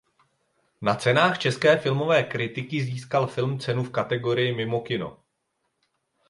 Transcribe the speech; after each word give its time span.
Na 0.81 0.95
Cenách 0.95 1.37
české 1.37 1.77
filmové 1.77 2.23
kritiky 2.23 2.81
získal 2.83 3.27
film 3.27 3.59
cenu 3.59 3.83
v 3.83 3.91
kategorii 3.91 4.55
Mimo 4.55 4.81
kino. 4.81 5.23